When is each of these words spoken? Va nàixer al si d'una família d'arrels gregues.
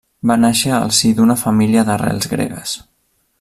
Va 0.29 0.37
nàixer 0.43 0.71
al 0.77 0.93
si 0.99 1.11
d'una 1.19 1.37
família 1.43 1.85
d'arrels 1.91 2.31
gregues. 2.33 2.75